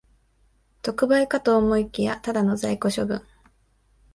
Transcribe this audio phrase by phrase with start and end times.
[0.81, 3.21] 特売かと思いきや、ただの在庫処分